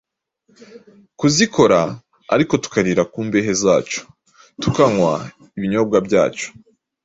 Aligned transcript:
kuzikora, 1.19 1.79
ariko 2.33 2.53
tukarira 2.63 3.03
ku 3.11 3.19
mbehe 3.27 3.51
zacu, 3.63 3.99
tukanywa 4.61 5.13
ibinyobwa 5.57 5.97
byacu. 6.07 6.47